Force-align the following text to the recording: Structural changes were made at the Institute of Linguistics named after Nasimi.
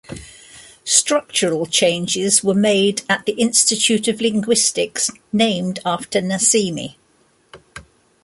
Structural 0.83 1.67
changes 1.67 2.43
were 2.43 2.55
made 2.55 3.03
at 3.07 3.27
the 3.27 3.33
Institute 3.33 4.07
of 4.07 4.19
Linguistics 4.19 5.11
named 5.31 5.77
after 5.85 6.21
Nasimi. 6.21 6.95